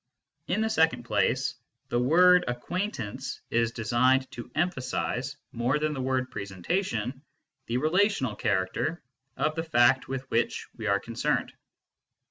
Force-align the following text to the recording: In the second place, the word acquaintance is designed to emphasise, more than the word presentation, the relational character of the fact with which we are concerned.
In 0.47 0.61
the 0.61 0.69
second 0.71 1.03
place, 1.03 1.53
the 1.89 1.99
word 1.99 2.43
acquaintance 2.47 3.39
is 3.51 3.71
designed 3.71 4.31
to 4.31 4.49
emphasise, 4.55 5.37
more 5.51 5.77
than 5.77 5.93
the 5.93 6.01
word 6.01 6.31
presentation, 6.31 7.21
the 7.67 7.77
relational 7.77 8.35
character 8.35 9.03
of 9.37 9.53
the 9.53 9.63
fact 9.63 10.07
with 10.07 10.27
which 10.31 10.65
we 10.75 10.87
are 10.87 10.99
concerned. 10.99 11.53